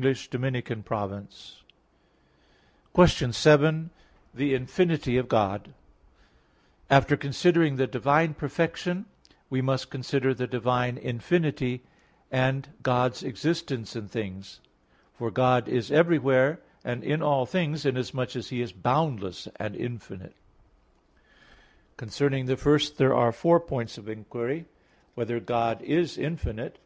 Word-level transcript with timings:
_______________________QUESTION 2.94 3.32
7 3.34 3.90
THE 4.32 4.54
INFINITY 4.54 5.16
OF 5.18 5.28
GOD 5.28 5.60
(In 5.60 5.64
Four 5.64 5.74
Articles) 5.74 5.74
After 6.88 7.16
considering 7.18 7.76
the 7.76 7.86
divine 7.86 8.32
perfection 8.32 9.04
we 9.50 9.60
must 9.60 9.90
consider 9.90 10.32
the 10.32 10.46
divine 10.46 10.96
infinity, 10.96 11.82
and 12.30 12.70
God's 12.82 13.22
existence 13.22 13.94
in 13.94 14.08
things: 14.08 14.62
for 15.12 15.30
God 15.30 15.68
is 15.68 15.92
everywhere, 15.92 16.60
and 16.82 17.04
in 17.04 17.20
all 17.20 17.44
things, 17.44 17.84
inasmuch 17.84 18.34
as 18.36 18.48
He 18.48 18.62
is 18.62 18.72
boundless 18.72 19.48
and 19.56 19.76
infinite. 19.76 20.34
Concerning 21.98 22.46
the 22.46 22.56
first, 22.56 22.96
there 22.96 23.14
are 23.14 23.32
four 23.32 23.60
points 23.60 23.98
of 23.98 24.08
inquiry: 24.08 24.60
(1) 24.60 24.66
Whether 25.16 25.40
God 25.40 25.82
is 25.82 26.16
infinite? 26.16 26.78